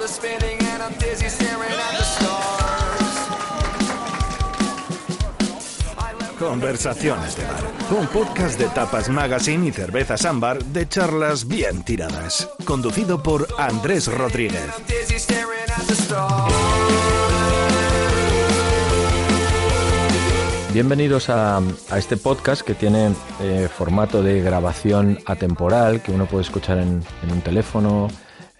[0.00, 3.16] world is spinning and I'm dizzy staring at the stars.
[6.38, 8.00] Conversaciones de bar.
[8.00, 12.48] Un podcast de Tapas Magazine y Cervezas Ámbar de charlas bien tiradas.
[12.64, 14.70] Conducido por Andrés Rodríguez.
[20.72, 23.12] Bienvenidos a, a este podcast que tiene
[23.42, 28.08] eh, formato de grabación atemporal que uno puede escuchar en, en un teléfono,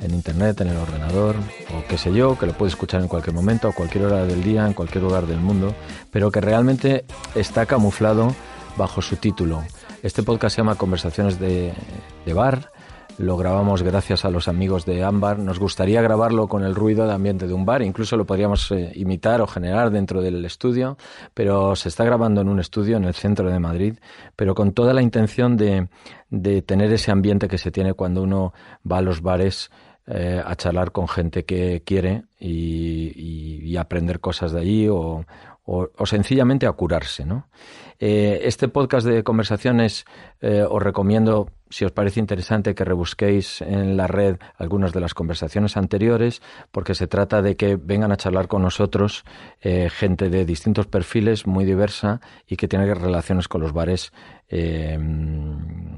[0.00, 1.36] en internet, en el ordenador
[1.76, 4.42] o qué sé yo, que lo puede escuchar en cualquier momento, a cualquier hora del
[4.42, 5.74] día, en cualquier lugar del mundo,
[6.10, 7.04] pero que realmente
[7.34, 8.34] está camuflado
[8.76, 9.62] bajo su título.
[10.02, 11.74] Este podcast se llama Conversaciones de,
[12.34, 12.70] Bar.
[13.18, 15.38] Lo grabamos gracias a los amigos de Ámbar.
[15.38, 17.82] Nos gustaría grabarlo con el ruido de ambiente de un bar.
[17.82, 20.96] Incluso lo podríamos eh, imitar o generar dentro del estudio.
[21.34, 23.98] Pero se está grabando en un estudio en el centro de Madrid.
[24.36, 25.88] Pero con toda la intención de,
[26.30, 28.54] de tener ese ambiente que se tiene cuando uno
[28.90, 29.70] va a los bares
[30.10, 35.24] eh, a charlar con gente que quiere y, y- y aprender cosas de allí o,
[35.72, 37.24] o- sencillamente a curarse.
[37.24, 37.48] ¿no?
[38.00, 40.04] Eh, este podcast de conversaciones
[40.40, 45.14] eh, os recomiendo, si os parece interesante, que rebusquéis en la red algunas de las
[45.14, 49.22] conversaciones anteriores, porque se trata de que vengan a charlar con nosotros
[49.60, 54.12] eh, gente de distintos perfiles, muy diversa y que tiene relaciones con los bares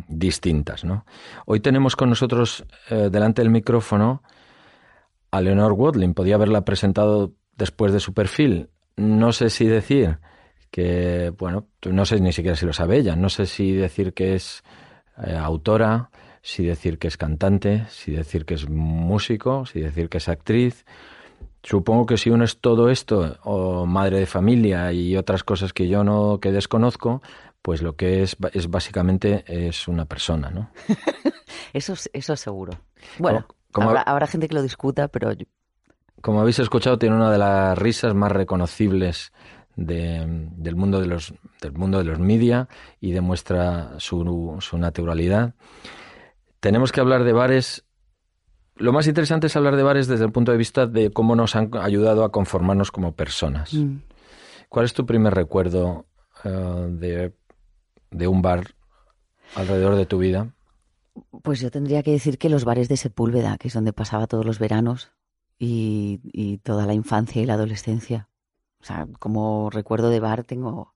[0.09, 0.85] distintas.
[0.85, 1.07] ¿no?
[1.47, 4.23] Hoy tenemos con nosotros delante del micrófono
[5.31, 6.13] a Leonor Watling.
[6.13, 8.69] Podía haberla presentado después de su perfil.
[8.97, 10.19] No sé si decir
[10.71, 13.17] que, bueno, no sé ni siquiera si lo sabe ella.
[13.17, 14.63] No sé si decir que es
[15.25, 16.11] eh, autora,
[16.43, 20.85] si decir que es cantante, si decir que es músico, si decir que es actriz.
[21.63, 25.87] Supongo que si uno es todo esto, o madre de familia y otras cosas que
[25.89, 27.23] yo no, que desconozco,
[27.63, 30.71] pues lo que es, es básicamente es una persona, ¿no?
[31.73, 32.73] Eso, eso seguro.
[33.19, 35.33] Bueno, ¿Cómo- habrá, habrá gente que lo discuta, pero
[36.23, 39.33] Como habéis escuchado, tiene una de las risas más reconocibles
[39.77, 40.25] de-
[40.57, 42.69] del, mundo de los, del mundo de los media
[43.01, 45.55] y demuestra su, su naturalidad.
[46.61, 47.85] Tenemos que hablar de bares.
[48.77, 51.57] Lo más interesante es hablar de bares desde el punto de vista de cómo nos
[51.57, 53.75] han ayudado a conformarnos como personas.
[53.75, 53.97] mm,
[54.69, 56.07] ¿Cuál es tu primer recuerdo
[56.45, 57.35] eh, de,
[58.11, 58.75] de un bar
[59.57, 60.55] alrededor de tu vida?
[61.43, 64.47] pues yo tendría que decir que los bares de Sepúlveda, que es donde pasaba todos
[64.47, 65.13] los veranos
[65.63, 68.29] y, y toda la infancia y la adolescencia.
[68.81, 70.95] O sea, como recuerdo de bar tengo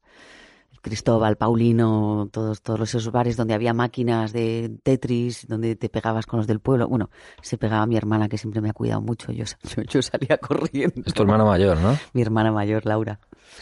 [0.87, 6.38] Cristóbal, Paulino, todos, todos esos bares donde había máquinas de Tetris, donde te pegabas con
[6.38, 6.87] los del pueblo.
[6.87, 7.10] Bueno,
[7.43, 9.32] se pegaba mi hermana, que siempre me ha cuidado mucho.
[9.32, 9.44] Yo,
[9.77, 11.03] yo, yo salía corriendo.
[11.04, 11.98] Es tu hermana mayor, ¿no?
[12.12, 13.19] Mi hermana mayor, Laura.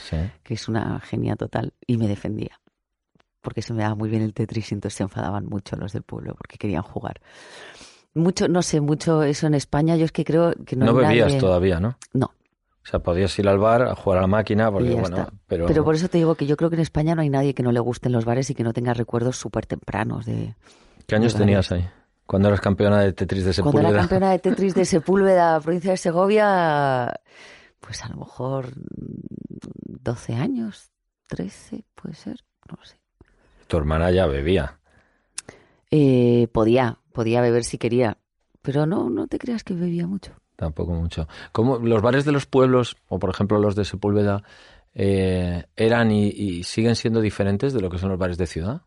[0.09, 0.16] Sí.
[0.42, 2.60] que es una genia total, y me defendía.
[3.41, 6.03] Porque se me daba muy bien el Tetris y entonces se enfadaban mucho los del
[6.03, 7.22] pueblo porque querían jugar.
[8.15, 9.97] Mucho, no sé, mucho eso en España.
[9.97, 11.99] Yo es que creo que no, No, bebías nadie- todavía, ¿no?
[12.13, 15.67] No, O sea, podías ir al bar a jugar a la máquina, porque bueno, pero,
[15.67, 17.63] Pero por eso te digo que yo creo que en España no hay nadie que
[17.63, 20.55] no le gusten los bares y que no tenga recuerdos súper tempranos de...
[21.07, 21.89] ¿qué años tenías ahí?
[22.27, 24.01] Cuando eras campeona de Tetris de Cuando era Sepúlveda.
[24.03, 27.13] campeona de Tetris de Sepúlveda, provincia de Segovia,
[27.81, 30.91] pues a lo mejor mm, 12 años,
[31.29, 32.37] 13, puede ser,
[32.71, 32.97] no lo sé.
[33.67, 34.79] Tu hermana ya bebía.
[35.91, 38.19] Eh, podía, podía beber si quería,
[38.61, 40.33] pero no, no te creas que bebía mucho.
[40.57, 41.27] Tampoco mucho.
[41.53, 44.43] ¿Cómo los bares de los pueblos, o por ejemplo los de Sepúlveda,
[44.95, 48.83] eh, eran y, y siguen siendo diferentes de lo que son los bares de ciudad?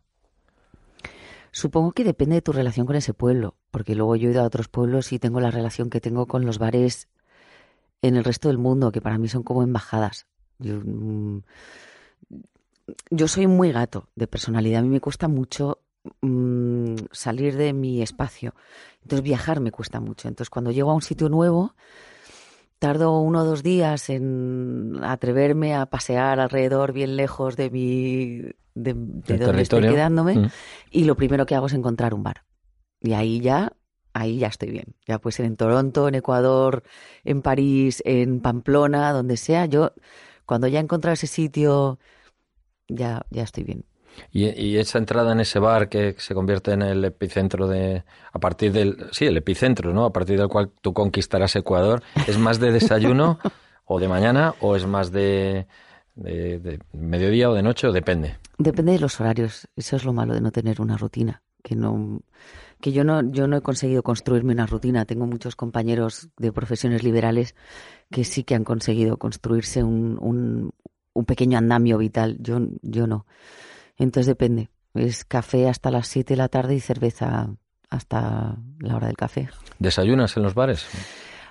[1.52, 4.46] Supongo que depende de tu relación con ese pueblo, porque luego yo he ido a
[4.46, 7.08] otros pueblos y tengo la relación que tengo con los bares
[8.02, 10.28] en el resto del mundo, que para mí son como embajadas.
[10.59, 11.42] Yo, mm,
[13.09, 15.80] yo soy muy gato de personalidad, a mí me cuesta mucho
[16.22, 18.53] mm, salir de mi espacio.
[19.01, 20.28] Entonces viajar me cuesta mucho.
[20.28, 21.73] Entonces cuando llego a un sitio nuevo,
[22.79, 28.41] tardo uno o dos días en atreverme a pasear alrededor bien lejos de mi
[28.76, 30.47] de, donde estoy quedándome Mm.
[30.91, 32.43] y lo primero que hago es encontrar un bar.
[33.02, 33.73] Y ahí ya
[34.14, 34.96] ahí ya estoy bien.
[35.08, 36.84] Ya puede ser en Toronto, en Ecuador,
[37.23, 39.66] en París, en Pamplona, donde sea.
[39.66, 39.93] Yo
[40.46, 41.99] cuando ya he encontrado ese sitio
[42.87, 43.85] ya ya estoy bien.
[44.31, 48.40] Y, y esa entrada en ese bar que se convierte en el epicentro de, a
[48.40, 50.05] partir del, sí, el epicentro, ¿no?
[50.05, 53.40] A partir del cual tú conquistarás Ecuador, ¿es más de desayuno
[53.85, 55.67] o de mañana o es más de,
[56.16, 58.37] de, de mediodía o de noche o depende?
[58.58, 59.67] Depende de los horarios.
[59.75, 61.41] Eso es lo malo de no tener una rutina.
[61.63, 62.22] Que no,
[62.79, 65.05] que yo no, yo no he conseguido construirme una rutina.
[65.05, 67.55] Tengo muchos compañeros de profesiones liberales
[68.09, 70.72] que sí que han conseguido construirse un, un,
[71.13, 72.37] un pequeño andamio vital.
[72.40, 73.25] Yo, yo no.
[73.97, 74.70] Entonces depende.
[74.94, 77.49] Es café hasta las 7 de la tarde y cerveza
[77.90, 79.49] hasta la hora del café.
[79.79, 80.85] ¿Desayunas en los bares?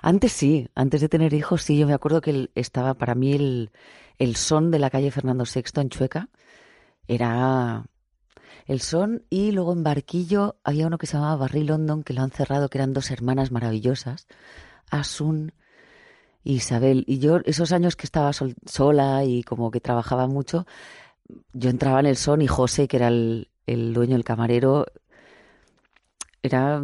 [0.03, 3.71] Antes sí, antes de tener hijos sí, yo me acuerdo que estaba para mí el,
[4.19, 6.29] el son de la calle Fernando VI en Chueca.
[7.09, 7.85] Era
[8.67, 12.23] el son y luego en Barquillo había uno que se llamaba Barry London que lo
[12.23, 14.27] han cerrado, que eran dos hermanas maravillosas,
[14.91, 15.53] Asun
[16.45, 17.05] y Isabel.
[17.07, 20.67] Y yo esos años que estaba sol- sola y como que trabajaba mucho,
[21.53, 24.87] yo entraba en el son y José, que era el, el dueño, el camarero,
[26.43, 26.83] era...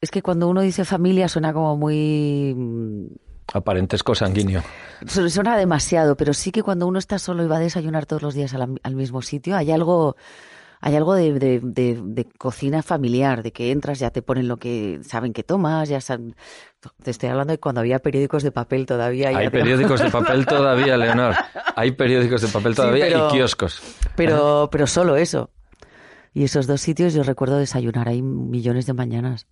[0.00, 2.54] Es que cuando uno dice familia suena como muy...
[2.56, 3.06] mm,
[3.54, 4.62] Aparentesco sanguíneo.
[5.06, 8.22] Su- Suena demasiado, pero sí que cuando uno está solo y va a desayunar todos
[8.22, 10.16] los días al, al mismo sitio, hay algo,
[10.84, 14.56] hay algo de, de- de- de cocina familiar, de que entras, ya te ponen lo
[14.58, 16.34] que saben que tomas, ya saben.
[17.02, 19.28] Te estoy hablando de cuando había periódicos de papel todavía.
[19.28, 21.34] Hay periódicos de papel todavía, Leonor.
[21.76, 23.80] Hay periódicos de papel Sí, todavía pero- y kioscos.
[24.16, 25.50] Pero, pero solo eso.
[26.34, 29.46] Y esos dos sitios yo recuerdo desayunar ahí millones de mañanas.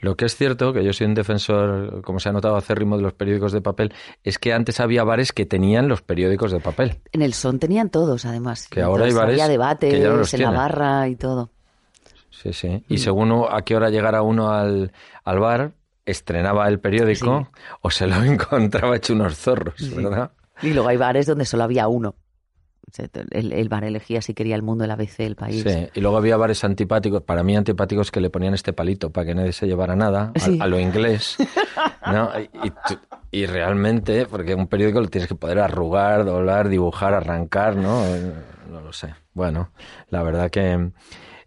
[0.00, 3.02] Lo que es cierto, que yo soy un defensor, como se ha notado, acérrimo de
[3.02, 3.92] los periódicos de papel,
[4.22, 7.00] es que antes había bares que tenían los periódicos de papel.
[7.12, 8.68] En el son tenían todos, además.
[8.68, 11.50] Que ahora hay bares Había debates que ya no los en la barra y todo.
[12.30, 12.68] Sí, sí.
[12.68, 12.82] Mm.
[12.92, 14.92] Y según o- a qué hora llegara uno al,
[15.24, 15.72] al bar,
[16.06, 17.48] estrenaba el periódico
[17.80, 19.94] o se lo encontraba hecho unos zorros, Sí.
[19.94, 20.30] ¿verdad?
[20.62, 22.14] Y luego hay bares donde solo había uno.
[23.30, 25.62] El, el bar elegía si quería el mundo, el ABC, el país.
[25.66, 29.26] Sí, y luego había bares antipáticos, para mí antipáticos, que le ponían este palito para
[29.26, 30.58] que nadie se llevara nada, a- Sí.
[30.60, 31.36] a, lo inglés.
[32.06, 32.30] ¿no?
[32.38, 32.98] Y, y tú-
[33.30, 38.04] y realmente, porque un periódico lo tienes que poder arrugar, doblar, dibujar, arrancar, ¿no?
[38.06, 38.32] Eh,
[38.70, 39.14] No lo sé.
[39.32, 39.70] Bueno,
[40.10, 40.90] la verdad que...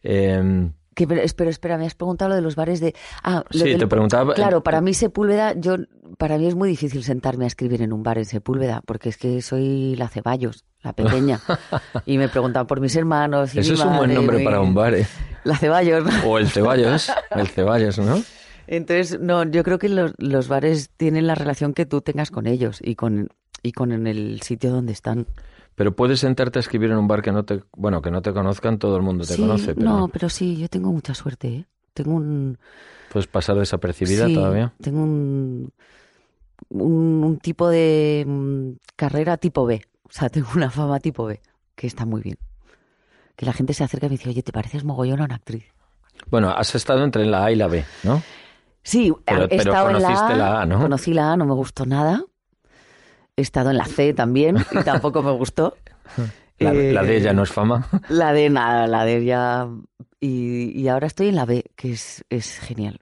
[0.04, 2.96] eh, Que, pero, espera, me has preguntado lo de los bares de...
[3.24, 5.76] Ah, Sí, te preguntaba- Claro, para mí Sepúlveda, yo,
[6.18, 9.18] para mí es muy difícil sentarme a escribir en un bar en Sepúlveda, porque es
[9.18, 11.40] que soy la Ceballos, la pequeña.
[12.08, 13.54] y me preguntaban por mis hermanos.
[13.54, 15.06] Y eso es un buen nombre para un bar, ¿eh?
[15.44, 16.04] La Ceballos.
[16.26, 18.20] O el Ceballos, el Ceballos, ¿no?
[18.66, 22.48] Entonces, no, yo creo que los, los bares tienen la relación que tú tengas con
[22.48, 23.30] ellos y con,
[23.62, 25.28] y con en el sitio donde están.
[25.78, 28.34] Pero puedes sentarte a escribir en un bar que no te, bueno, que no te
[28.34, 31.48] conozcan, todo el mundo te Sí, conoce, pero No, pero sí, yo tengo mucha suerte,
[31.50, 31.66] ¿eh?
[31.94, 32.58] Tengo un...
[33.12, 34.74] puedes pasar desapercibida sí, todavía.
[34.82, 35.72] Tengo un,
[36.70, 39.84] un, un tipo de mm, carrera tipo B.
[40.04, 41.42] O sea, tengo una fama tipo B,
[41.76, 42.38] que está muy bien.
[43.36, 45.66] Que la gente se acerca y me dice, oye, ¿te pareces mogollón a una actriz?
[46.32, 48.24] Bueno, has estado entre la A y la B, ¿no?
[48.82, 50.80] Sí, Pero- he pero estado en la A, la A, ¿no?
[50.82, 52.24] Conocí la A, no me gustó nada.
[53.38, 55.78] He estado en la C también y tampoco me gustó.
[56.60, 57.88] La, Eh, la D ya no es fama.
[58.10, 59.68] La D nada, la D ya...
[60.20, 63.00] Y, y ahora estoy en la B, que es, es genial.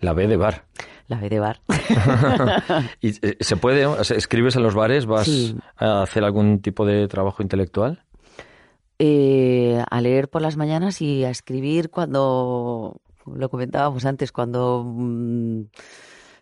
[0.00, 0.64] La B de bar.
[1.08, 1.60] La B de bar.
[3.00, 3.84] ¿Y eh, se puede?
[4.16, 5.06] ¿Escribes en los bares?
[5.06, 5.56] ¿Vas Sí.
[5.76, 8.04] a hacer algún tipo de trabajo intelectual?
[9.00, 15.62] Eh, a leer por las mañanas y a escribir cuando, lo comentábamos antes, cuando mm,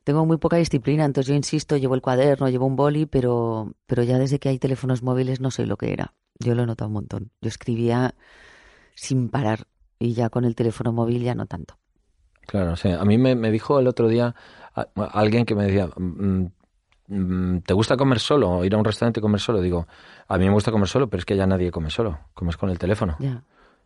[0.06, 4.04] tengo muy poca disciplina, entonces yo insisto, llevo el cuaderno, llevo un boli, pero, pero
[4.04, 6.14] ya desde que hay teléfonos móviles no soy lo que era.
[6.38, 7.32] Yo lo he notado un montón.
[7.40, 8.14] Yo escribía
[8.94, 9.66] sin parar
[9.98, 11.76] y ya con el teléfono móvil ya no tanto.
[12.46, 12.88] Claro, sí.
[12.88, 14.36] A mí me, me dijo el otro día
[14.76, 16.44] a- a alguien que me decía, mm,
[17.08, 18.50] mm, ¿te gusta comer solo?
[18.50, 19.60] o Ir a un restaurante y comer solo.
[19.60, 19.88] Digo,
[20.28, 22.20] a mí me gusta comer solo, pero es que ya nadie come solo.
[22.32, 23.16] Comes con el teléfono.
[23.18, 23.42] Ya.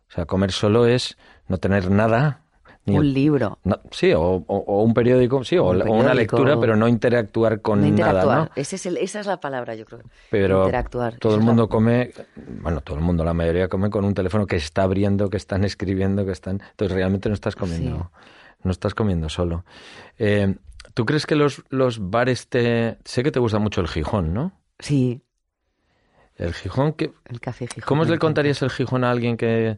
[0.07, 2.41] O sea, comer solo es no tener nada.
[2.85, 3.59] Ni Un el- libro.
[3.63, 7.61] no, sí, o, o- o un periódico, sí, o, Un una lectura, pero no interactuar
[7.61, 8.25] con No interactuar.
[8.25, 8.49] nada, ¿no?
[8.55, 10.01] Ese es el- esa es la palabra, yo creo.
[10.31, 11.17] Pero interactuar.
[11.17, 12.11] todo el la- mundo come,
[12.61, 15.63] bueno, todo el mundo, la mayoría come con un teléfono que está abriendo, que están
[15.63, 16.61] escribiendo, que están...
[16.71, 18.11] Entonces realmente no estás comiendo,
[18.63, 19.63] no estás comiendo solo.
[20.17, 20.55] Eh,
[20.95, 22.97] ¿Tú crees que los, los bares te...
[23.05, 24.53] Sé que te gusta mucho el Gijón, ¿no?
[24.79, 25.21] Sí,
[26.35, 27.83] El Gijón, ¿qué- el café Gijón.
[27.87, 29.77] ¿cómo le contarías el Gijón a alguien que,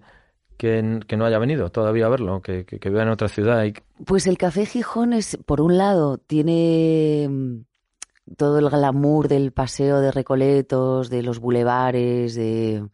[0.57, 3.63] que, que no haya venido todavía a verlo, que, que, que viva en otra ciudad?
[3.65, 3.73] Y,
[4.05, 9.99] Pues el Café Gijón es, por un lado, tiene mm, todo el glamour del paseo
[9.99, 12.87] de Recoletos, de los bulevares, de,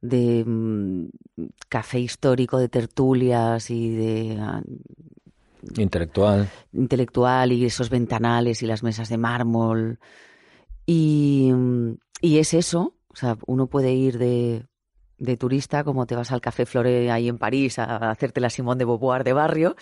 [0.00, 1.06] de mm,
[1.68, 4.62] café histórico, de tertulias y de ah,
[5.76, 6.48] intelectual.
[6.72, 9.98] intelectual y esos ventanales y las mesas de mármol.
[10.86, 14.66] Y, mm, y es eso, o sea, uno puede ir de,
[15.22, 18.76] de turista, como te vas al Café Flore ahí en París a hacerte la Simón
[18.78, 19.76] de Beauvoir de barrio,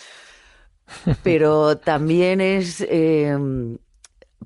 [1.22, 3.36] pero también es, eh,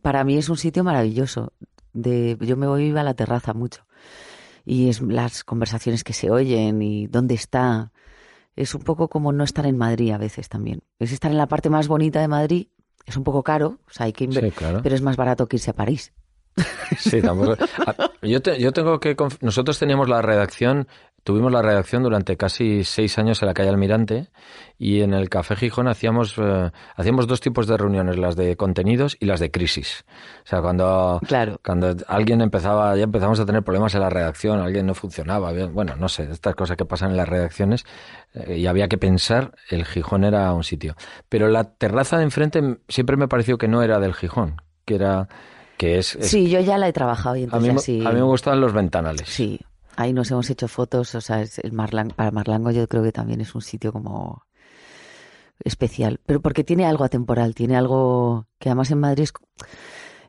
[0.03, 1.53] para mí es un sitio maravilloso.
[1.93, 3.87] De, yo me voy a la terraza mucho
[4.65, 7.93] y es las conversaciones que se oyen y dónde está.
[8.57, 10.83] Es un poco como no estar en Madrid a veces también.
[10.99, 12.69] Es estar en la parte más bonita de Madrid.
[13.05, 14.81] Es un poco caro, o sea, hay que Sí, claro.
[14.83, 16.13] pero es más barato que irse a París.
[16.99, 17.57] Sí, tampoco.
[17.87, 19.17] Ah, Yo, te- yo tengo que.
[19.41, 20.87] Nosotros teníamos la redacción
[21.25, 24.29] tuvimos la redacción durante casi seis años en la calle Almirante
[24.79, 29.17] y en el Café Gijón hacíamos, eh, hacíamos dos tipos de reuniones, las de contenidos
[29.19, 30.05] y las de crisis.
[30.45, 31.59] O sea, cuando, Claro.
[31.65, 35.73] cuando alguien empezaba, ya empezamos a tener problemas en la redacción, alguien no funcionaba, bien,
[35.73, 37.87] bueno, no sé, estas cosas que pasan en las redacciones
[38.35, 40.95] eh, y había que pensar, el Gijón era un sitio.
[41.31, 45.29] Pero la terraza de enfrente siempre me pareció que no era del Gijón, que era,
[45.76, 48.07] que es, es- Sí, yo ya la he trabajado y a mí, entonces me- así...
[48.07, 49.28] a mí me gustaban los ventanales.
[49.28, 49.61] Sí,
[49.97, 53.12] ahí nos hemos hecho fotos, o sea, es el Marlan- para Marlango yo creo que
[53.12, 54.45] también es un sitio como
[55.64, 59.33] especial, pero porque tiene algo atemporal, tiene algo que además en Madrid es,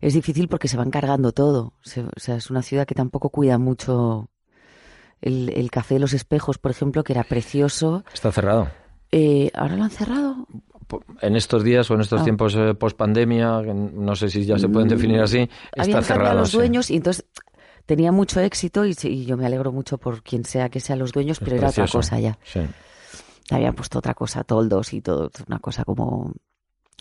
[0.01, 3.29] es difícil porque se van cargando todo, Se- o sea, es una ciudad que tampoco
[3.29, 4.29] cuida mucho
[5.21, 8.69] el, el café de los espejos, por ejemplo, que era precioso, Está cerrado.
[9.11, 10.47] Eh, ahora lo han cerrado.
[11.21, 12.23] En estos días o en estos Ah.
[12.23, 16.03] tiempos post pandemia, no sé si ya se pueden definir así, está Mm, Habían cambiado
[16.21, 16.39] cerrado.
[16.39, 16.57] los sí.
[16.57, 17.25] dueños y entonces
[17.85, 21.37] tenía mucho éxito y, yo me alegro mucho por quien sea que sean los dueños,
[21.39, 22.37] Es pero era otra cosa ya.
[22.43, 22.61] Sí.
[23.51, 26.33] habían puesto otra cosa, toldos y todo, una cosa como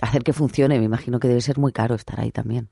[0.03, 0.79] hacer que funcione.
[0.79, 2.69] Me imagino que debe ser muy caro estar ahí también.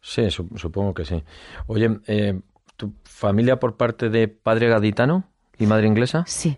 [0.00, 1.22] Sí, su- supongo que sí.
[1.66, 2.40] Oye, eh,
[2.76, 5.24] ¿tu familia por parte de padre gaditano
[5.58, 6.24] y madre inglesa?
[6.26, 6.56] Sí,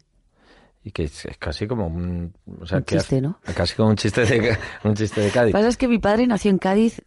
[0.86, 2.32] Y que es, es casi como un...
[2.60, 3.40] O sea, un que chiste, ¿no?
[3.56, 5.48] Casi como un chiste de, un chiste de Lo Cádiz.
[5.52, 7.02] que pasa es que mi padre nació en Cádiz,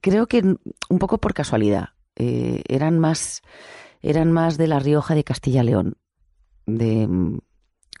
[0.00, 0.38] creo que
[0.88, 1.90] un poco por casualidad.
[2.16, 3.42] Eh, eran más,
[4.00, 5.96] eran más de La Rioja de Castilla-León.
[6.64, 7.38] De, mm,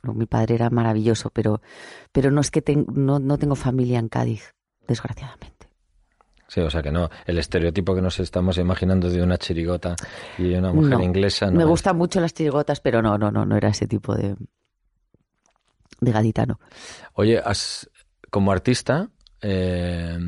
[0.04, 1.60] no, mi padre era maravilloso, pero,
[2.10, 4.54] pero no es que ten- no, no tengo familia en Cádiz,
[4.88, 5.68] desgraciadamente.
[6.48, 9.94] Sí, o sea que no, el estereotipo que nos estamos imaginando de una chirigota
[10.38, 11.02] y de una mujer No.
[11.02, 11.68] inglesa no Me es.
[11.68, 14.36] gustan mucho las chirigotas, pero no, no, no, no era ese tipo de,
[16.02, 16.60] de gaditano.
[17.14, 17.88] Oye, has,
[18.30, 19.08] como artista,
[19.40, 20.18] eh,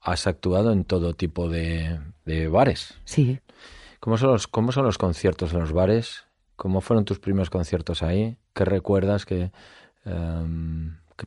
[0.00, 2.94] has actuado en todo tipo de, de bares.
[3.04, 3.38] Sí.
[4.00, 6.24] ¿Cómo son, los, ¿Cómo son los conciertos en los bares?
[6.56, 8.38] ¿Cómo fueron tus primeros conciertos ahí?
[8.54, 9.52] ¿Qué recuerdas que,
[10.04, 11.26] em, que-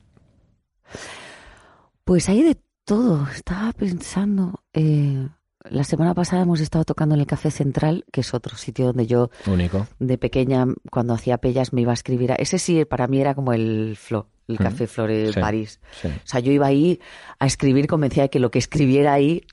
[2.04, 3.28] Pues hay de todo.
[3.30, 4.64] Estaba pensando.
[4.74, 5.28] eh,
[5.70, 9.08] la semana pasada hemos estado tocando en el Café Central, que es otro sitio donde
[9.08, 9.88] yo único?
[10.00, 12.32] de pequeña, cuando hacía pellas, me iba a escribir.
[12.32, 15.40] a- Ese sí, para mí era como el Flo, el Café Flore de sí.
[15.40, 15.80] París.
[16.02, 16.08] Sí.
[16.10, 17.00] O sea, yo iba ahí
[17.40, 19.46] a escribir convencida de que lo que escribiera ahí,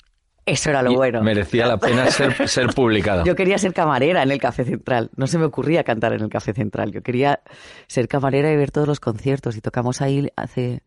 [0.46, 1.22] eso era lo Y bueno.
[1.22, 3.24] Merecía la pena ser, ser publicado.
[3.24, 5.10] Yo quería ser camarera en el Café Central.
[5.16, 6.90] No se me ocurría cantar en el Café Central.
[6.92, 7.40] Yo quería
[7.86, 9.56] ser camarera y ver todos los conciertos.
[9.56, 10.82] Y tocamos ahí hace,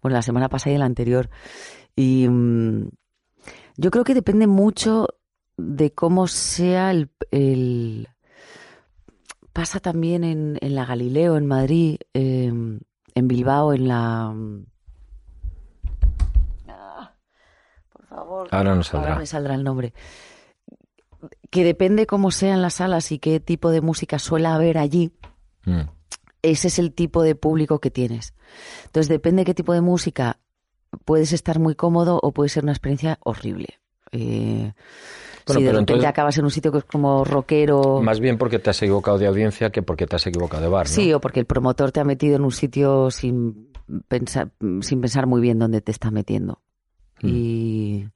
[0.00, 1.28] bueno, la semana pasada y la anterior.
[1.96, 2.88] Y mm,
[3.76, 5.08] yo creo que depende mucho
[5.56, 7.10] de cómo sea el...
[7.30, 8.08] el-
[9.52, 12.46] pasa también en, en la Galileo, en Madrid, eh,
[13.14, 14.34] en Bilbao, en la...
[16.68, 17.12] Ah,
[17.92, 18.48] por favor.
[18.50, 19.10] Ahora no saldrá.
[19.10, 19.94] Ahora me saldrá el nombre.
[21.50, 25.12] Que depende cómo sean las salas y qué tipo de música suele haber allí,
[25.66, 25.88] Mm.
[26.42, 28.34] ese es el tipo de público que tienes.
[28.84, 30.40] Entonces, depende qué tipo de música,
[31.04, 33.80] puedes estar muy cómodo o puede ser una experiencia horrible.
[34.12, 34.72] Eh,
[35.46, 38.38] Bueno, si de repente entonces- acabas en un sitio que es como rockero, Más bien
[38.38, 40.92] porque te has equivocado de audiencia que porque te has equivocado de bar, ¿no?
[40.92, 43.70] sí, o porque el promotor te ha metido en un sitio sin
[44.08, 46.62] pensar, sin pensar muy bien dónde te está metiendo.
[47.22, 47.28] Mm.
[47.28, 48.08] Y,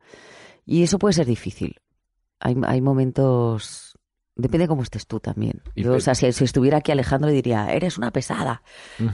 [0.65, 1.77] y eso puede ser difícil.
[2.41, 3.98] Hay, hay momentos.
[4.41, 5.61] Depende cómo estés tú también.
[5.75, 8.63] Yo, o sea, si, si estuviera aquí Alejandro diría, eres una pesada.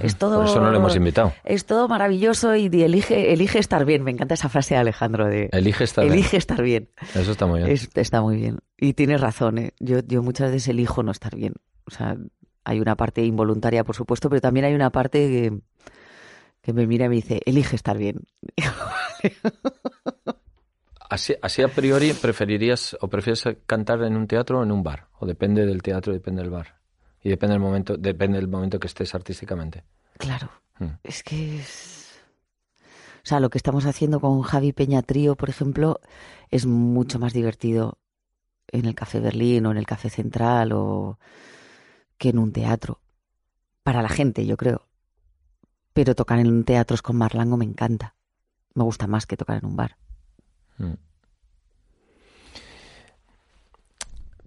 [0.00, 0.36] Es todo.
[0.36, 1.32] Por eso no le hemos invitado.
[1.44, 4.04] Es todo maravilloso y elige, elige estar bien.
[4.04, 6.12] Me encanta esa frase de Alejandro de Elige estar bien.
[6.18, 6.90] elige estar bien.
[7.14, 7.72] Eso está muy bien.
[7.72, 8.58] Es- está muy bien.
[8.76, 9.72] Y tienes razón, ¿eh?
[9.80, 11.54] Yo, yo muchas veces elijo no estar bien.
[11.86, 12.18] O sea,
[12.64, 15.58] hay una parte involuntaria, por supuesto, pero también hay una parte que,
[16.60, 18.20] que me mira y me dice, elige estar bien.
[21.14, 25.06] Así, así a priori preferirías o prefieres cantar en un teatro o en un bar.
[25.20, 26.80] O depende del teatro, depende del bar.
[27.22, 29.84] Y depende del momento, depende del momento que estés artísticamente.
[30.18, 30.50] Claro.
[30.80, 30.98] Mm.
[31.04, 32.18] Es que es...
[33.22, 36.00] O sea, lo que estamos haciendo con Javi Peña Trío, por ejemplo,
[36.50, 37.98] es mucho más divertido
[38.72, 41.20] en el Café Berlín o en el Café Central o
[42.18, 42.98] que en un teatro.
[43.84, 44.88] Para la gente, yo creo.
[45.92, 48.16] Pero tocar en teatros con Marlango me encanta.
[48.74, 49.96] Me gusta más que tocar en un bar.
[50.78, 50.92] Mm.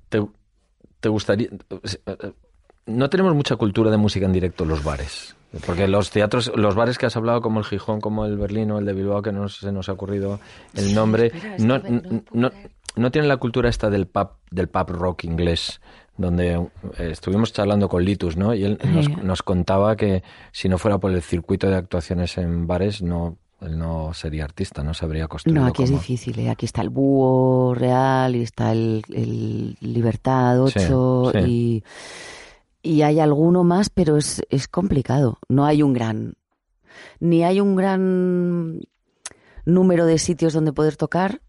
[0.10, 0.26] ¿Te,
[1.00, 1.50] te gustaría...?
[2.86, 5.36] No tenemos mucha cultura de música en directo en los bares.
[5.66, 8.80] Porque los teatros, los bares que has hablado, como el Gijón, como el Berlín o
[8.80, 10.40] el de Bilbao, que no se nos ha ocurrido
[10.74, 11.82] el nombre, no,
[12.32, 12.52] no
[12.96, 15.80] no, tienen la cultura esta del pub, del pub rock inglés,
[16.18, 18.54] donde eh, estuvimos charlando con Litus, ¿no?
[18.56, 19.18] Y él nos, Eh.
[19.22, 23.78] nos contaba que si no fuera por el circuito de actuaciones en bares, no, él
[23.78, 25.60] no sería artista, no sabría construir.
[25.60, 26.38] No, aquí es difícil.
[26.40, 26.50] ¿eh?
[26.50, 31.40] Aquí está el Búho Real y está el, el Libertad Sí, 8 sí.
[31.46, 31.84] y
[32.88, 35.40] y hay alguno más, pero es, es complicado.
[35.50, 36.36] No hay un gran,
[37.20, 38.80] ni hay un gran
[39.66, 41.42] número de sitios donde poder tocar,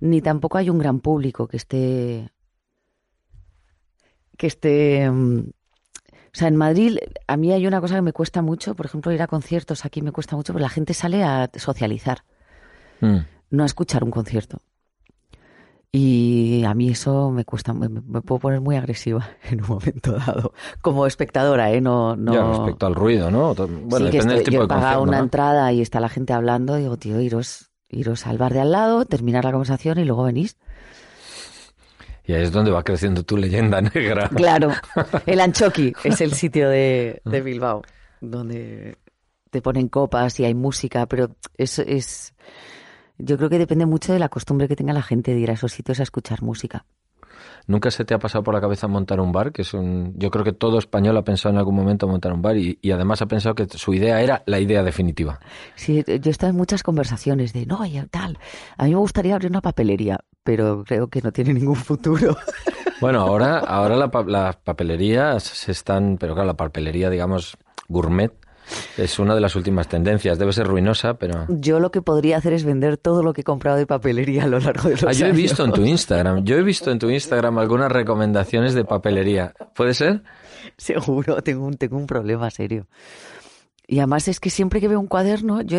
[0.00, 2.30] ni tampoco hay un gran público que esté,
[4.38, 5.50] que esté, mm,
[6.36, 9.10] o sea, en Madrid a mí hay una cosa que me cuesta mucho, por ejemplo,
[9.10, 12.24] ir a conciertos aquí me cuesta mucho, porque la gente sale a socializar,
[13.00, 13.20] Mm.
[13.50, 14.58] no a escuchar un concierto.
[15.92, 20.12] Y a mí eso me cuesta, me, me puedo poner muy agresiva en un momento
[20.12, 20.52] dado,
[20.82, 21.80] como espectadora, ¿eh?
[21.80, 22.34] No, no...
[22.34, 23.54] Ya, respecto al ruido, ¿no?
[23.54, 25.22] Bueno, sí, que depende del estoy- tipo yo he pagado una ¿no?
[25.24, 29.06] entrada y está la gente hablando, digo, tío, iros, iros al bar de al lado,
[29.06, 30.58] terminar la conversación y luego venís.
[32.26, 34.28] Y ahí es donde va creciendo tu leyenda negra.
[34.30, 34.72] Claro,
[35.26, 37.82] el Anchoqui es el sitio de, de Bilbao,
[38.20, 38.98] donde
[39.50, 42.34] te ponen copas y hay música, pero es, es...
[43.18, 45.54] Yo creo que depende mucho de la costumbre que tenga la gente de ir a
[45.54, 46.84] esos sitios a escuchar música.
[47.66, 49.52] ¿Nunca se te ha pasado por la cabeza montar un bar?
[49.52, 50.14] Que es un...
[50.16, 52.90] Yo creo que todo español ha pensado en algún momento montar un bar y, y
[52.90, 55.40] además ha pensado que su idea era la idea definitiva.
[55.74, 58.38] Sí, yo he estado en muchas conversaciones de, no, tal,
[58.76, 62.36] a mí me gustaría abrir una papelería, pero creo que no tiene ningún futuro.
[62.98, 68.32] Bueno, ahora, ahora la las papelerías se están, pero claro, la papelería, digamos, gourmet,
[68.96, 70.38] es una de las últimas tendencias.
[70.38, 71.46] Debe ser ruinosa, pero...
[71.48, 74.46] Yo lo que podría hacer es vender todo lo que he comprado de papelería a
[74.48, 75.36] lo largo de los Ah, yo he años.
[75.38, 79.54] visto en tu Instagram, yo he visto en tu Instagram algunas recomendaciones de papelería.
[79.74, 80.22] ¿Puede ser?
[80.76, 82.86] Seguro, tengo un, tengo un problema serio.
[83.86, 85.78] Y además es que siempre que veo un cuaderno, yo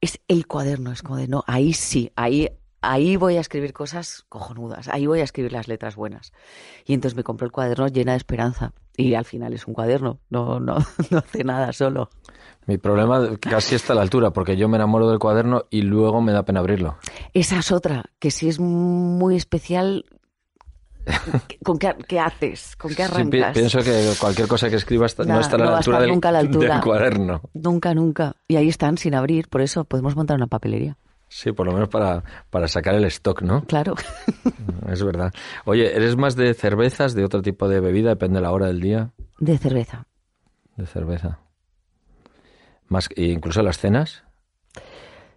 [0.00, 2.48] es el cuaderno, es como de no, ahí sí, ahí,
[2.80, 6.32] ahí voy a escribir cosas cojonudas, ahí voy a escribir las letras buenas.
[6.86, 8.72] Y entonces me compro el cuaderno llena de esperanza.
[8.96, 10.76] Y al final es un cuaderno, no, no,
[11.10, 12.10] no hace nada solo.
[12.66, 16.20] Mi problema casi está a la altura, porque yo me enamoro del cuaderno y luego
[16.20, 16.96] me da pena abrirlo.
[17.34, 20.04] Esa es otra, que si es muy especial,
[21.64, 22.76] ¿con qué, qué haces?
[22.76, 23.52] ¿Con qué Sí, arrancas?
[23.54, 26.38] pienso que cualquier cosa que escribas no estará a la altura, del, nunca a la
[26.38, 26.74] altura.
[26.74, 27.40] del cuaderno.
[27.54, 28.36] Nunca, nunca.
[28.46, 30.96] Y ahí están sin abrir, por eso podemos montar una papelería.
[31.34, 33.64] Sí, por lo menos para, para sacar el stock, ¿no?
[33.64, 33.94] Claro.
[34.90, 35.32] Es verdad.
[35.64, 38.10] Oye, ¿eres más de cervezas, de otro tipo de bebida?
[38.10, 39.12] Depende de la hora del día.
[39.38, 40.06] De cerveza.
[40.76, 41.38] De cerveza.
[42.86, 44.24] Más, e incluso las cenas.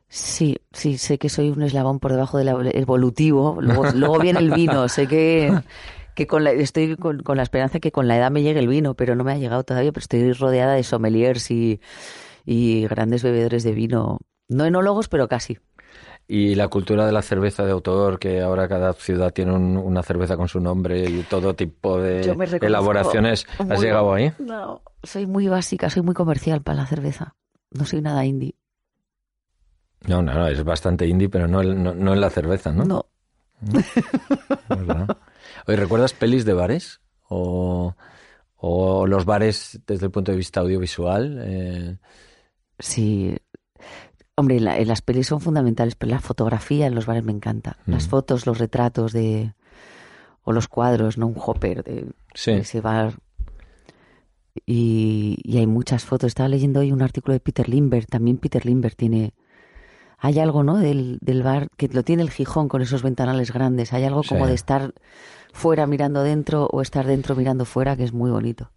[0.10, 3.60] Sí, sí, sé que soy un eslabón por debajo del evolutivo.
[3.62, 4.90] Luego, luego viene el vino.
[4.90, 5.58] Sé que,
[6.14, 8.68] que con la, estoy con, con la esperanza que con la edad me llegue el
[8.68, 9.94] vino, pero no me ha llegado todavía.
[9.94, 11.80] Pero estoy rodeada de sommeliers y,
[12.46, 14.20] y grandes bebedores de vino.
[14.50, 15.58] No enólogos, pero casi.
[16.28, 20.02] Y la cultura de la cerveza de autor, que ahora cada ciudad tiene un- una
[20.02, 22.24] cerveza con su nombre y todo tipo de
[22.68, 23.46] elaboraciones.
[23.60, 24.32] ¿Has llegado ahí?
[24.40, 27.36] No, soy muy básica, soy muy comercial para la cerveza.
[27.72, 28.56] No soy nada indie.
[30.08, 32.86] No, no, no, es bastante indie, pero no, en- no, no en la cerveza, ¿no?
[32.86, 33.06] No.
[35.68, 37.02] Oye, ¿recuerdas pelis de bares?
[37.30, 37.96] ¿O,
[38.58, 41.40] o los bares desde el punto de vista audiovisual?
[41.44, 41.98] Eh,
[42.78, 43.36] Sí.
[44.38, 47.78] Hombre, la- las pelis son fundamentales, pero la fotografía en los bares me encanta.
[47.86, 48.10] Las Mm.
[48.10, 49.54] fotos, los retratos de.
[50.48, 51.26] o los cuadros, ¿no?
[51.26, 52.52] Un hopper de, sí.
[52.52, 53.16] de ese bar.
[54.66, 56.28] Y, y hay muchas fotos.
[56.28, 58.06] Estaba leyendo hoy un artículo de Peter Lindbergh.
[58.08, 59.34] También Peter Lindbergh tiene.
[60.18, 60.78] Hay algo, ¿no?
[60.78, 63.92] Del, del bar que lo tiene el Gijón con esos ventanales grandes.
[63.92, 64.50] Hay algo como Sí.
[64.50, 64.94] de estar
[65.52, 68.70] fuera mirando dentro o estar dentro mirando fuera que es muy bonito.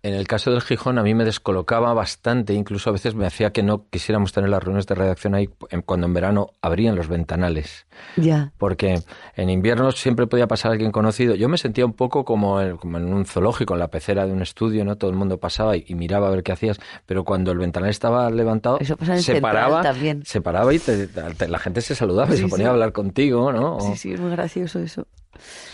[0.00, 3.50] En el caso del Gijón a mí me descolocaba bastante, incluso a veces me hacía
[3.50, 5.48] que no quisiéramos tener las reuniones de redacción ahí
[5.84, 7.86] cuando en verano abrían los ventanales.
[8.16, 8.52] Ya.
[8.58, 9.02] Porque
[9.34, 11.34] en invierno siempre podía pasar alguien conocido.
[11.34, 14.32] Yo me sentía un poco como, en- como en un zoológico, en la pecera de
[14.32, 14.94] un estudio, ¿no?
[14.96, 16.78] Todo el mundo pasaba y, y miraba a ver qué hacías.
[17.04, 20.22] Pero cuando el ventanal estaba levantado, Eso pasa en se paraba, también.
[20.24, 22.68] se paraba y te- te- la gente se saludaba y Sí, se ponía sí.
[22.68, 23.78] a hablar contigo, ¿no?
[23.78, 25.08] O- Sí, sí, es muy gracioso eso.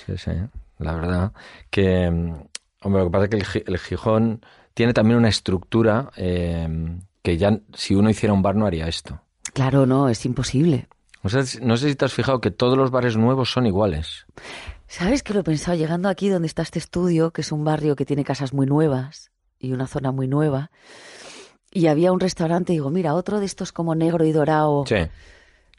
[0.07, 0.31] Sí, sí,
[0.79, 1.33] la verdad
[1.71, 2.35] que, mm,
[2.85, 4.41] hombre, lo que pasa es que el, Gi- el Gijón
[4.75, 6.69] tiene también una estructura eh,
[7.23, 9.21] que ya si uno hiciera un bar no haría esto.
[9.53, 10.89] Claro, no, es imposible.
[11.23, 13.67] No sé, si- no sé si te has fijado que todos los bares nuevos son
[13.67, 14.27] iguales.
[14.87, 17.97] ¿Sabes que lo he pensado llegando aquí donde está este estudio, que es un barrio
[17.97, 20.71] que tiene casas muy nuevas y una zona muy nueva?
[21.73, 24.85] Y había un restaurante, y digo, mira, otro de estos como negro y dorado.
[24.87, 24.97] Sí,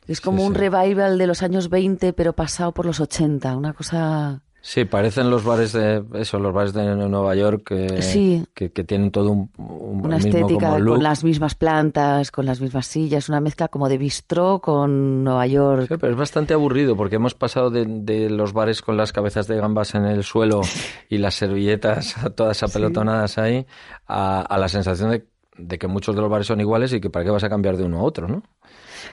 [0.08, 0.60] Es como sí, un sí.
[0.60, 3.56] revival de los años 20, pero pasado por los 80.
[3.56, 4.42] Una cosa.
[4.68, 8.44] Sí, parecen los bares de eso, los bares de Nueva York que, Sí.
[8.56, 10.96] que, que tienen todo un, un- Una mismo estética como look.
[10.96, 15.46] con las mismas plantas, con las mismas sillas, una mezcla como de bistró con Nueva
[15.46, 15.88] York.
[15.88, 19.48] Sí, pero es bastante aburrido porque hemos pasado de, de los bares con las cabezas
[19.48, 20.62] de gambas en el suelo
[21.10, 23.68] y las servilletas todas apelotonadas ahí
[24.08, 27.12] a, a la sensación de, de que muchos de los bares son iguales y que
[27.12, 28.42] para qué vas a cambiar de uno a otro, ¿no?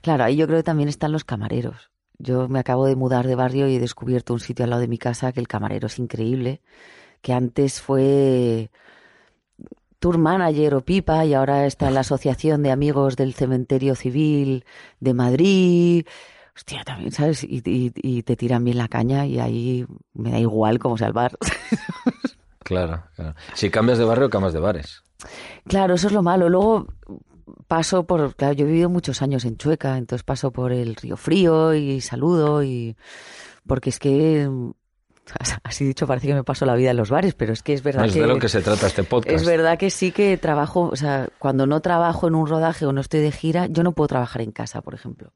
[0.00, 1.90] Claro, ahí yo creo que también están los camareros.
[2.18, 4.88] Yo me acabo de mudar de barrio y he descubierto un sitio al lado de
[4.88, 6.61] mi casa que el camarero es increíble.
[7.20, 8.70] que antes fue
[10.01, 14.64] tour manager o pipa y ahora está en la Asociación de Amigos del Cementerio Civil
[14.98, 16.07] de Madrid.
[16.57, 17.44] Hostia, también, ¿sabes?
[17.44, 21.07] Y, y- y te tiran bien la caña y ahí me da igual cómo sea
[21.07, 21.38] el bar.
[22.64, 23.35] Claro, claro.
[23.55, 25.03] Si cambias de barrio, cambias de bares.
[25.68, 26.48] Claro, eso es lo malo.
[26.48, 26.87] Luego
[27.66, 31.16] paso por, claro, yo he vivido muchos años en Chueca, entonces paso por el Río
[31.16, 32.96] Frío y saludo y
[33.66, 34.48] porque es que
[35.64, 37.82] así dicho parece que me paso la vida en los bares, pero es que es
[37.82, 39.34] verdad No es que, de lo que se trata este podcast.
[39.34, 42.92] es verdad que sí que trabajo, o sea, cuando no trabajo en un rodaje o
[42.92, 45.32] no estoy de gira, yo no puedo trabajar en casa, por ejemplo.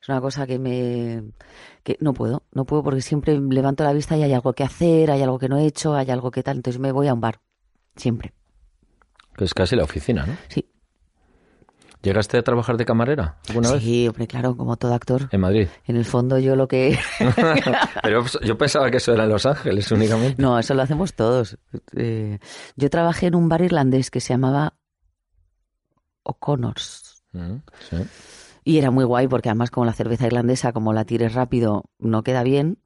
[0.00, 1.32] Es una cosa que me
[1.82, 5.10] que no puedo, no puedo porque siempre levanto la vista y hay algo que hacer,
[5.10, 7.20] hay algo que no he hecho, hay algo que tal, entonces me voy a un
[7.20, 7.40] bar.
[7.96, 8.32] Siempre.
[9.36, 10.36] Que es casi la oficina, ¿no?
[10.48, 10.69] Sí.
[12.02, 13.82] ¿Llegaste a trabajar de camarera alguna vez?
[13.82, 15.28] Sí, hombre, claro, como todo actor.
[15.32, 15.68] En Madrid.
[15.84, 16.98] En el fondo yo lo que...
[18.02, 20.40] Pero yo pensaba que eso era en Los Ángeles únicamente.
[20.40, 21.58] no, eso lo hacemos todos.
[21.94, 22.38] Eh,
[22.76, 24.74] yo trabajé en un bar irlandés que se llamaba
[26.22, 27.22] O'Connors.
[27.32, 27.56] Mm,
[27.90, 27.96] sí.
[28.64, 32.22] Y era muy guay porque además como la cerveza irlandesa, como la tires rápido, no
[32.22, 32.78] queda bien,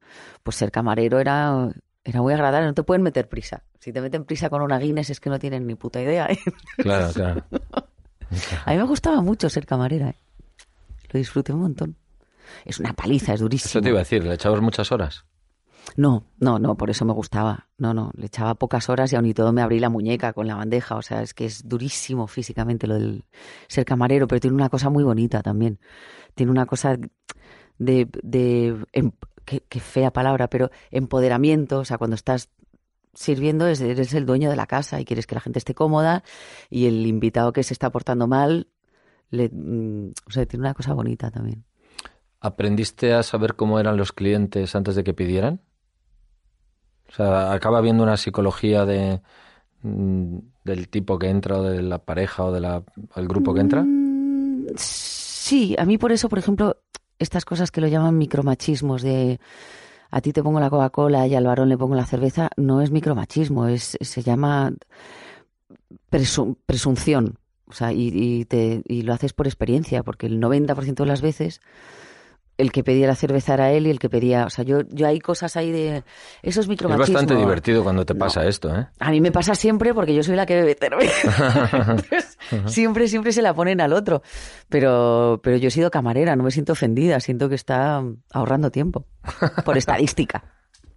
[0.42, 1.70] pues ser camarero era,
[2.05, 3.64] era muy agradable, no te pueden meter prisa.
[3.79, 6.27] Si te meten prisa con una Guinness es que no tienen ni puta idea.
[6.27, 6.38] ¿eh?
[6.79, 7.44] Claro, claro.
[8.64, 10.11] A mí me gustaba mucho ser camarera.
[10.11, 10.18] ¿eh?
[11.11, 11.97] Lo disfruté un montón.
[12.64, 13.70] Es una paliza, es durísimo.
[13.70, 15.25] Eso te iba a decir, ¿le echabas muchas horas?
[15.97, 17.68] No, no, no, por eso me gustaba.
[17.79, 20.47] No, no, le echaba pocas horas y aún y todo me abrí la muñeca con
[20.47, 20.97] la bandeja.
[20.97, 23.25] O sea, es que es durísimo físicamente lo del
[23.68, 25.79] ser camarero, pero tiene una cosa muy bonita también.
[26.35, 26.97] Tiene una cosa
[27.79, 29.12] de, de em-
[29.44, 31.81] qué, qué fea palabra, pero empoderamiento.
[31.81, 32.49] O sea, cuando estás
[33.14, 36.22] sirviendo es- eres el dueño de la casa y quieres que la gente esté cómoda
[36.70, 38.68] y el invitado que se está portando mal,
[39.31, 41.64] le, mm, o sea, tiene una cosa bonita también.
[42.40, 45.61] ¿Aprendiste a saber cómo eran los clientes antes de que pidieran?
[47.09, 49.20] O sea, acaba habiendo una psicología de
[49.83, 52.83] mm, del tipo que entra o de la pareja o de la,
[53.16, 53.83] el grupo que entra.
[53.83, 56.79] Mm, Sí, a mí por eso, por ejemplo,
[57.18, 59.38] estas cosas que lo llaman micromachismos de
[60.16, 62.90] a ti te pongo la Coca-Cola y al varón le pongo la cerveza, no es
[62.90, 64.72] micromachismo, es, se llama
[66.11, 67.38] presu- presunción.
[67.66, 71.22] O sea, y, y te, y lo haces por experiencia, porque el 90% de las
[71.22, 71.61] veces
[72.57, 74.47] el que pedía la cerveza era él y el que pedía.
[74.47, 76.05] O sea, yo, yo hay cosas ahí de.
[76.43, 78.19] Eso es Es bastante divertido cuando te No.
[78.21, 78.87] pasa esto, ¿eh?
[79.01, 81.69] A mí me pasa siempre porque yo soy la que bebe cerveza.
[81.73, 84.23] Entonces, siempre, siempre se la ponen al otro.
[84.69, 89.05] Pero, pero yo he sido camarera, no me siento ofendida, siento que está ahorrando tiempo.
[89.64, 90.45] Por estadística.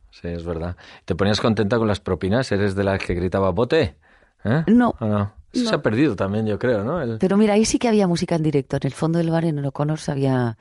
[0.10, 0.76] Sí, es verdad.
[1.06, 2.52] ¿Te ponías contenta con las propinas?
[2.52, 3.98] ¿Eres de las que gritaba bote?
[4.44, 4.64] ¿Eh?
[4.66, 4.96] No.
[5.00, 5.32] ¿O no?
[5.54, 5.70] Eso No.
[5.70, 7.00] se ha perdido también, yo creo, ¿no?
[7.00, 8.78] El- Pero mira, ahí sí que había música en directo.
[8.78, 10.58] En el fondo del bar en el O'Connors había,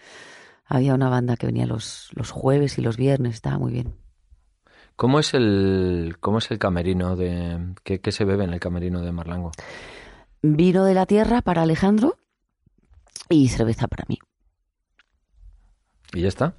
[0.67, 3.95] había una banda que venía los, los jueves y los viernes, estaba muy bien.
[4.97, 9.03] ¿Cómo es el cómo es el camerino de qué, qué se bebe en el camerino
[9.03, 9.53] de Marlango?
[10.43, 12.17] Vino de la tierra para Alejandro
[13.29, 14.19] y cerveza para mí.
[16.13, 16.55] ¿Y ya está?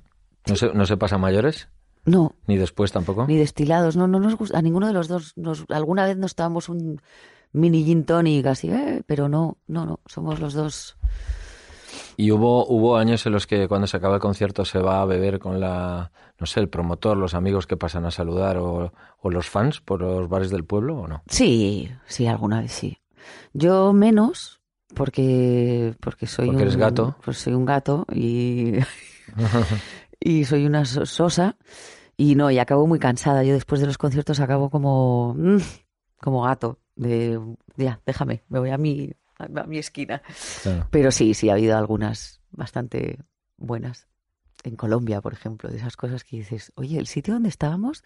[0.47, 1.67] ¿No se, no se pasa mayores?
[2.05, 3.25] No, ¿Ni después tampoco?
[3.27, 5.33] ni destilados, no, no nos gusta, a ninguno de los dos.
[5.35, 7.01] Nos, alguna vez nos tomamos un
[7.51, 10.97] mini gin tonic así, eh, pero no, no, no, somos los dos.
[12.19, 15.06] Y hubo, hubo años en los que cuando se acaba el concierto se va a
[15.06, 19.30] beber con la, no sé, el promotor, los amigos que pasan a saludar o, o
[19.30, 21.21] los fans por los bares del pueblo o no.
[21.30, 22.97] Sí, sí, alguna vez sí.
[23.53, 24.60] Yo menos,
[24.95, 27.15] porque, porque soy Porque un eres gato.
[27.23, 28.73] Pues soy un gato y,
[30.19, 31.56] y soy una so- sosa.
[32.17, 33.43] Y no, y acabo muy cansada.
[33.43, 35.58] Yo después de los conciertos acabo como, mm,
[36.19, 36.80] como gato.
[36.95, 37.39] De
[37.75, 40.21] ya, déjame, me voy a mi, a mi esquina.
[40.63, 40.88] Claro.
[40.91, 43.19] Pero sí, sí, ha habido algunas bastante
[43.58, 44.08] buenas.
[44.63, 48.04] En Colombia, por ejemplo, de esas cosas que dices, oye, el sitio donde estábamos,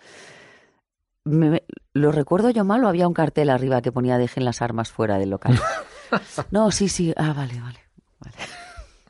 [1.24, 1.64] me- me-
[1.94, 5.18] ¿lo recuerdo yo mal o había un cartel arriba que ponía dejen las armas fuera
[5.18, 5.60] del local?
[6.52, 7.80] no, sí, sí, ah, vale, vale.
[8.20, 8.36] vale.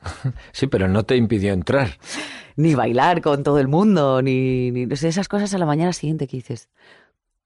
[0.52, 1.98] Sí, pero no te impidió entrar.
[2.56, 6.36] Ni bailar con todo el mundo, ni, ni esas cosas a la mañana siguiente que
[6.38, 6.68] dices,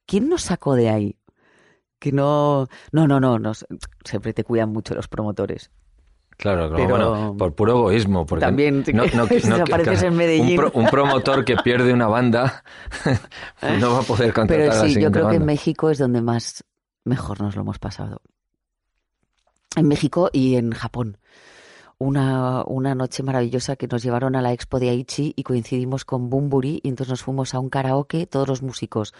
[0.06, 1.16] ¿quién nos sacó de ahí?
[1.98, 3.66] Que no, no, no, no, nos-
[4.04, 5.70] siempre te cuidan mucho los promotores.
[6.36, 8.26] Claro, claro, Pero- bueno, por puro egoísmo.
[8.26, 10.56] Porque También, no, no, si no- apareces en un Medellín.
[10.56, 12.62] pro- Un, promotor que pierde una banda
[13.80, 15.46] no va a poder contratar Pero sí, yo creo que en.
[15.46, 16.62] México es donde más
[17.04, 18.20] mejor nos lo hemos pasado.
[19.76, 21.18] En México y en Japón.
[21.98, 26.28] Una, una noche maravillosa que nos llevaron a la expo de Aichi y coincidimos con
[26.28, 29.14] Bumburi y entonces nos fuimos a un karaoke, todos los músicos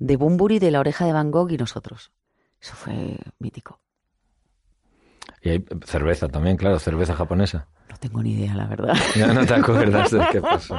[0.00, 2.10] de Bumburi, de La Oreja de Van Gogh y nosotros.
[2.60, 3.78] Eso fue mítico.
[5.42, 7.68] Y hay cerveza también, claro, cerveza japonesa.
[7.88, 8.94] No tengo ni idea, la verdad.
[9.16, 10.76] Ya no te acuerdas de qué pasó.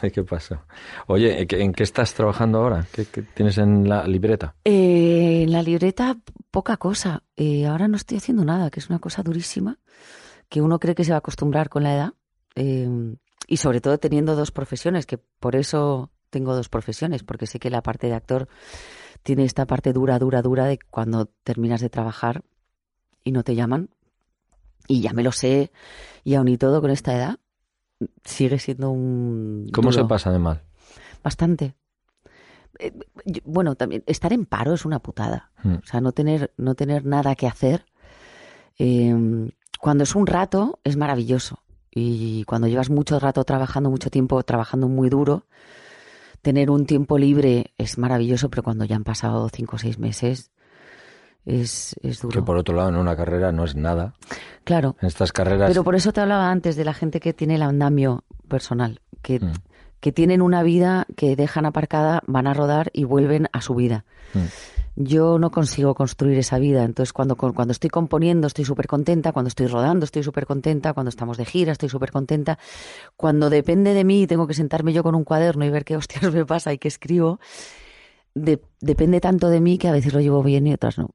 [0.00, 0.62] ¿Qué pasó?
[1.08, 2.86] Oye, ¿en qué- ¿en qué estás trabajando ahora?
[2.92, 4.54] ¿Qué, qué tienes en la libreta?
[4.64, 6.16] Eh, en la libreta,
[6.50, 7.22] poca cosa.
[7.36, 9.78] Eh, ahora no estoy haciendo nada, que es una cosa durísima,
[10.48, 12.12] que uno cree que se va a acostumbrar con la edad.
[12.54, 12.88] Eh,
[13.46, 17.70] y sobre todo teniendo dos profesiones, que por eso tengo dos profesiones, porque sé que
[17.70, 18.48] la parte de actor
[19.22, 22.42] tiene esta parte dura, dura, dura de cuando terminas de trabajar
[23.24, 23.90] y no te llaman.
[24.88, 25.70] Y ya me lo sé,
[26.24, 27.38] y aun y todo con esta edad,
[28.24, 29.68] sigue siendo un...
[29.72, 30.62] ¿Cómo se pasa de mal?
[31.22, 31.74] Bastante.
[32.78, 32.92] Eh,
[33.26, 35.52] yo- bueno, también estar en paro es una putada.
[35.62, 35.74] Mm.
[35.74, 37.84] O sea, no tener, no tener nada que hacer.
[38.78, 41.58] eh, cuando es un rato, es maravilloso.
[41.90, 45.44] Y cuando llevas mucho rato trabajando, mucho tiempo trabajando muy duro,
[46.42, 50.50] tener un tiempo libre es maravilloso, pero cuando ya han pasado cinco o seis meses,
[51.46, 52.32] es, es duro.
[52.32, 54.14] Que por otro lado, en una carrera no es nada.
[54.64, 54.96] Claro.
[55.00, 55.70] En estas carreras...
[55.70, 59.40] Pero por eso te hablaba antes de la gente que tiene el andamio personal, que,
[59.40, 59.52] Mm.
[60.00, 64.04] que tienen una vida que dejan aparcada, van a rodar y vuelven a su vida.
[64.34, 64.38] Mm.
[64.96, 69.48] Yo no consigo construir esa vida, entonces cuando, cuando estoy componiendo estoy súper contenta, cuando
[69.48, 72.58] estoy rodando estoy súper contenta, cuando estamos de gira estoy súper contenta,
[73.16, 75.96] cuando depende de mí y tengo que sentarme yo con un cuaderno y ver qué
[75.96, 77.40] hostias me pasa y qué escribo,
[78.34, 81.10] de- depende tanto de mí que a veces lo llevo bien y otras no.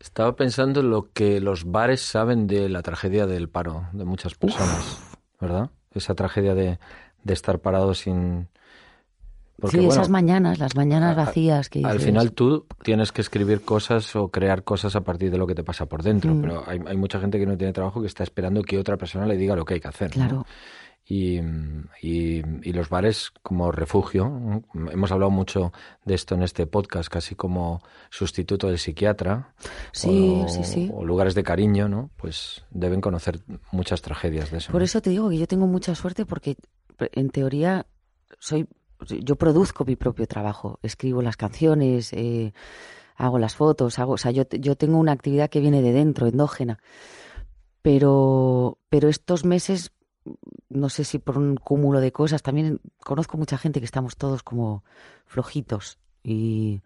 [0.00, 4.34] Estaba pensando en lo que los bares saben de la tragedia del paro de muchas
[4.36, 5.00] personas,
[5.40, 5.70] ¿verdad?
[5.92, 6.78] Esa tragedia de,
[7.24, 8.48] de estar parado sin...
[9.60, 13.62] Porque, sí, bueno, esas mañanas, las mañanas vacías que Al final tú tienes que escribir
[13.62, 16.40] cosas o crear cosas a partir de lo que te pasa por dentro, Mm.
[16.40, 19.26] pero hay, hay mucha gente que no tiene trabajo que está esperando que otra persona
[19.26, 20.16] le diga lo que hay que hacer.
[20.16, 20.24] ¿no?
[20.26, 20.46] Claro.
[21.10, 21.40] Y,
[22.02, 25.72] y- y los bares como refugio, hemos hablado mucho
[26.04, 29.54] de esto en este podcast, casi como sustituto del psiquiatra.
[29.92, 30.90] Sí, o, sí, sí.
[30.94, 32.10] o lugares de cariño, ¿no?
[32.16, 33.40] Pues deben conocer
[33.72, 34.70] muchas tragedias de eso.
[34.70, 34.84] Por ¿no?
[34.84, 36.56] eso te digo que yo tengo mucha suerte porque
[36.98, 37.86] en teoría
[38.38, 38.66] soy
[39.06, 42.52] yo produzco mi propio trabajo, escribo las canciones, eh,
[43.16, 46.26] hago las fotos, hago, o sea, yo, yo tengo una actividad que viene de dentro,
[46.26, 46.78] endógena.
[47.82, 49.92] Pero, pero estos meses,
[50.68, 54.42] no sé si por un cúmulo de cosas, también conozco mucha gente que estamos todos
[54.42, 54.84] como
[55.26, 56.82] flojitos y,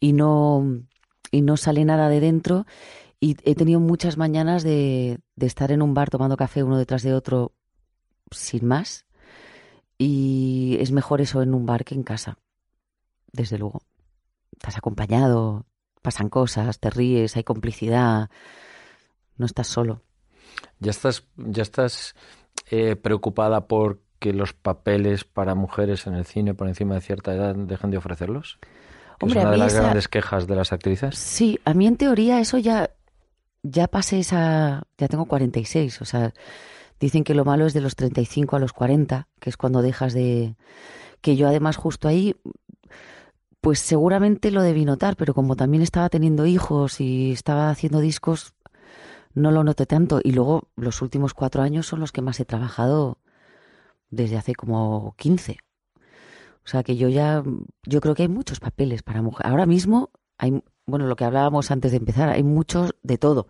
[0.00, 0.82] y no
[1.30, 2.66] y no sale nada de dentro.
[3.20, 7.02] Y he tenido muchas mañanas de, de estar en un bar tomando café uno detrás
[7.02, 7.52] de otro
[8.30, 9.05] sin más.
[9.98, 12.38] Y es mejor eso en un bar que en casa,
[13.32, 13.82] desde luego.
[14.52, 15.66] Estás acompañado,
[16.02, 18.30] pasan cosas, te ríes, hay complicidad,
[19.36, 20.02] no estás solo.
[20.78, 22.14] ¿Ya estás, ya estás
[22.70, 27.34] eh, preocupada por que los papeles para mujeres en el cine por encima de cierta
[27.34, 28.58] edad dejen de ofrecerlos?
[29.18, 31.16] Que Hombre, es una de las esa- grandes quejas de las actrices.
[31.18, 32.90] Sí, a mí en teoría eso ya,
[33.62, 36.32] ya pasé esa, ya tengo 46, o sea,
[37.00, 40.14] dicen que lo malo es de los 35 a los 40, que es cuando dejas
[40.14, 40.56] de,
[41.20, 42.36] que yo además justo ahí,
[43.60, 48.54] pues seguramente lo debí notar, pero como también estaba teniendo hijos y estaba haciendo discos,
[49.34, 50.20] no lo noté tanto.
[50.22, 53.18] Y luego los últimos cuatro años son los que más he trabajado
[54.10, 55.58] desde hace como 15.
[56.64, 57.44] O sea que yo ya,
[57.84, 59.46] yo creo que hay muchos papeles para mujer.
[59.46, 63.48] Ahora mismo hay, bueno, lo que hablábamos antes de empezar, hay muchos de todo.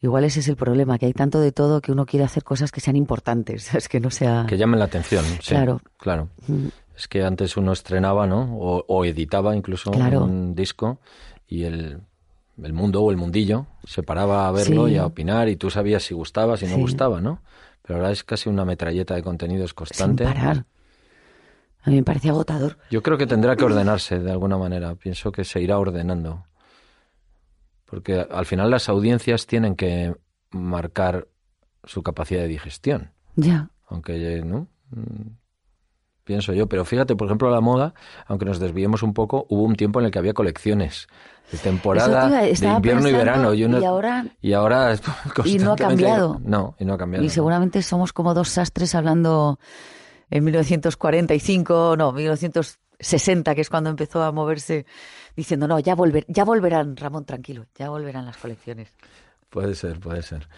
[0.00, 2.70] Igual ese es el problema, que hay tanto de todo que uno quiere hacer cosas
[2.70, 4.44] que sean importantes, es que no sea...
[4.48, 5.24] Que llamen la atención.
[5.24, 5.80] sí, Claro.
[5.98, 6.28] Claro.
[6.46, 8.56] Mm, Es que antes uno estrenaba, ¿no?
[8.58, 10.24] O, o editaba incluso Claro.
[10.24, 10.98] un disco
[11.48, 12.00] y el,
[12.62, 14.92] el mundo o el mundillo se paraba a verlo Sí.
[14.94, 16.80] y a opinar y tú sabías si gustaba, si no Sí.
[16.80, 17.40] gustaba, ¿no?
[17.82, 20.24] Pero ahora es casi una metralleta de contenidos Sin constante.
[20.24, 20.64] parar.
[21.82, 22.78] A mí me parece agotador.
[22.90, 24.94] Yo creo que tendrá que ordenarse de alguna manera.
[24.94, 26.44] Pienso que se irá ordenando.
[27.94, 30.14] Porque al final las audiencias tienen que
[30.50, 31.28] marcar
[31.84, 33.12] su capacidad de digestión.
[33.36, 33.70] Ya.
[33.88, 34.66] Aunque, ¿no?
[36.24, 36.66] Pienso yo.
[36.68, 37.94] Pero fíjate, por ejemplo, la moda,
[38.26, 41.06] aunque nos desviemos un poco, hubo un tiempo en el que había colecciones
[41.52, 43.54] de temporada, iba- de invierno y verano.
[43.54, 44.94] Y, uno- y ahora y ahora
[45.44, 46.40] Y no ha cambiado.
[46.42, 47.24] No, y no ha cambiado.
[47.24, 49.58] Y seguramente somos como dos sastres hablando
[50.30, 52.12] en 1945, no,
[52.98, 54.86] 1960, que es cuando empezó a moverse,
[55.36, 58.92] diciendo, no, ya, volver, ya volverán, Ramón, tranquilo, ya volverán las colecciones.
[59.50, 60.48] Puede ser, puede ser.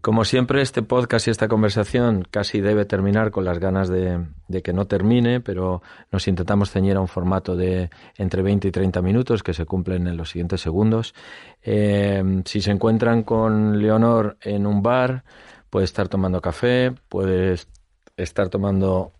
[0.00, 4.24] Como siempre, este podcast y esta conversación casi debe terminar con las ganas de,
[4.64, 9.02] que no termine, pero nos intentamos ceñir a un formato de entre 20 y 30
[9.02, 11.14] minutos que se cumplen en los siguientes segundos.
[11.62, 15.22] Eh, si se encuentran con Leonor en un bar,
[15.68, 17.56] puede estar tomando café, puede
[18.16, 19.12] estar tomando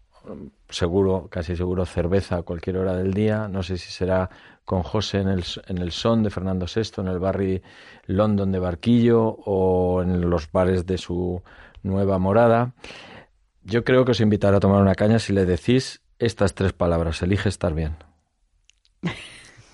[0.71, 3.49] seguro, casi seguro, cerveza a cualquier hora del día.
[3.49, 4.31] No sé si será
[4.65, 7.61] con José en el, en el Son de Fernando VI, en el barrio
[8.07, 11.43] London de Barquillo o en los bares de su
[11.83, 12.73] nueva morada.
[13.63, 17.23] Yo creo que os invitará a tomar una caña si le decís estas tres palabras.
[17.23, 17.97] Elige estar bien.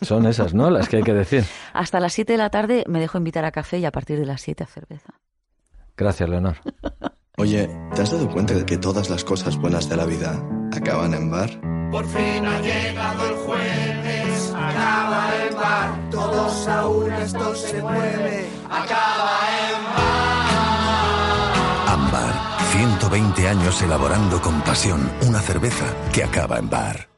[0.02, 0.70] Son esas, ¿no?
[0.70, 1.44] Las que hay que decir.
[1.72, 4.26] Hasta las 7 de la tarde me dejo invitar a café y a partir de
[4.26, 5.14] las 7 a cerveza.
[5.96, 6.56] Gracias, Leonor.
[7.38, 11.12] Oye, ¿te has dado cuenta de que todas las cosas buenas de la vida acaban
[11.12, 11.50] en bar?
[11.90, 18.48] Por fin ha llegado el jueves, acaba el bar, todos a una esto se mueve,
[18.70, 21.88] acaba en bar.
[21.88, 22.32] Ámbar,
[22.72, 27.15] 120 años elaborando con pasión una cerveza que acaba en bar.